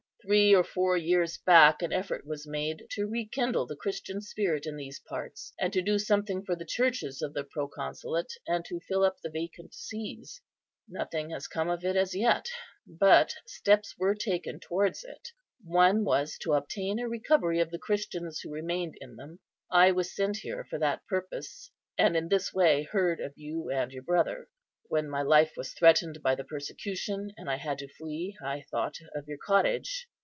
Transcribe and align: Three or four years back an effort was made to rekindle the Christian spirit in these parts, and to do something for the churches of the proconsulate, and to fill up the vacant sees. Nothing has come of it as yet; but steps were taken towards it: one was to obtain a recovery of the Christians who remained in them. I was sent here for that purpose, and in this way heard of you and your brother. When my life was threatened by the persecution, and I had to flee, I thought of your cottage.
Three 0.23 0.53
or 0.53 0.63
four 0.63 0.97
years 0.97 1.39
back 1.39 1.81
an 1.81 1.91
effort 1.91 2.27
was 2.27 2.45
made 2.45 2.85
to 2.91 3.07
rekindle 3.07 3.65
the 3.65 3.75
Christian 3.75 4.21
spirit 4.21 4.67
in 4.67 4.75
these 4.75 4.99
parts, 4.99 5.51
and 5.59 5.73
to 5.73 5.81
do 5.81 5.97
something 5.97 6.45
for 6.45 6.55
the 6.55 6.63
churches 6.63 7.23
of 7.23 7.33
the 7.33 7.43
proconsulate, 7.43 8.31
and 8.47 8.63
to 8.65 8.79
fill 8.81 9.03
up 9.03 9.19
the 9.19 9.31
vacant 9.31 9.73
sees. 9.73 10.39
Nothing 10.87 11.31
has 11.31 11.47
come 11.47 11.69
of 11.71 11.83
it 11.83 11.95
as 11.95 12.13
yet; 12.15 12.47
but 12.85 13.33
steps 13.47 13.97
were 13.97 14.13
taken 14.13 14.59
towards 14.59 15.03
it: 15.03 15.29
one 15.65 16.03
was 16.05 16.37
to 16.43 16.53
obtain 16.53 16.99
a 16.99 17.09
recovery 17.09 17.59
of 17.59 17.71
the 17.71 17.79
Christians 17.79 18.41
who 18.41 18.51
remained 18.53 18.97
in 19.01 19.15
them. 19.15 19.39
I 19.71 19.91
was 19.91 20.15
sent 20.15 20.37
here 20.37 20.63
for 20.69 20.77
that 20.77 21.03
purpose, 21.07 21.71
and 21.97 22.15
in 22.15 22.29
this 22.29 22.53
way 22.53 22.83
heard 22.83 23.19
of 23.19 23.33
you 23.37 23.71
and 23.71 23.91
your 23.91 24.03
brother. 24.03 24.49
When 24.87 25.09
my 25.09 25.21
life 25.21 25.53
was 25.55 25.73
threatened 25.73 26.21
by 26.21 26.35
the 26.35 26.43
persecution, 26.43 27.31
and 27.37 27.49
I 27.49 27.55
had 27.55 27.77
to 27.79 27.87
flee, 27.87 28.37
I 28.43 28.61
thought 28.69 28.97
of 29.15 29.25
your 29.27 29.37
cottage. 29.43 30.07